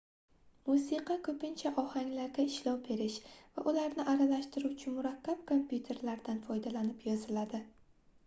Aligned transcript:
musiqa 0.67 1.15
koʻpincha 1.25 1.71
ohanglarga 1.81 2.45
ishlov 2.51 2.79
berish 2.87 3.17
va 3.59 3.65
ularni 3.71 4.05
aralashtiruvchi 4.13 4.93
murakkab 4.95 5.43
kompyuterlardan 5.51 6.39
foydalanib 6.49 7.05
yoziladi 7.11 7.61